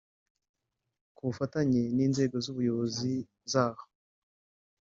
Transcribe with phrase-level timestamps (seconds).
[1.15, 3.13] Ku bufatanye n’inzego z’ubuyobozi
[3.51, 3.83] z’aho